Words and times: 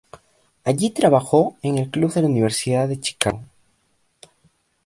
Allí 0.63 0.89
trabajó 0.89 1.57
en 1.61 1.77
el 1.77 1.91
Club 1.91 2.11
de 2.11 2.23
la 2.23 2.27
Universidad 2.27 2.87
de 2.87 2.99
Chicago. 2.99 3.43